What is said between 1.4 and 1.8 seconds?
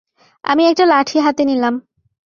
নিলাম।